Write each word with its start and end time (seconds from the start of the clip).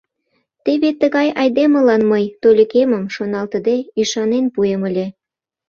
Теве 0.65 0.89
тыгай 1.01 1.29
айдемылан 1.41 2.01
мый 2.11 2.25
Толикемым 2.41 3.05
шоналтыде 3.15 3.75
ӱшанен 4.01 4.45
пуэм 4.53 4.81
ыле. 4.89 5.05